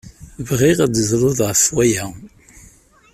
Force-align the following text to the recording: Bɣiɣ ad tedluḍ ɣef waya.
Bɣiɣ 0.47 0.77
ad 0.85 0.93
tedluḍ 0.95 1.37
ɣef 1.49 1.63
waya. 1.73 2.05